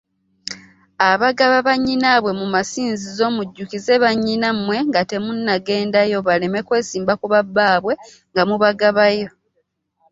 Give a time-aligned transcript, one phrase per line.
[1.09, 7.93] Abagabira bannyinaabwe mu masinzizo mujjukize bannyinammwe nga temunnagendayo baleme kwesimba ku babbaabwe
[8.31, 9.27] nga mubagabayo.